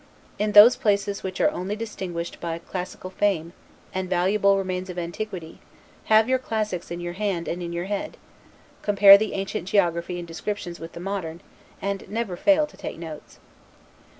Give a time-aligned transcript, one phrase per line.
[0.39, 3.53] In those places which are only distinguished by classical fame,
[3.93, 5.59] and valuable remains of antiquity,
[6.05, 8.17] have your classics in your hand and in your head;
[8.81, 11.39] compare the ancient geography and descriptions with the modern,
[11.83, 13.37] and never fail to take notes.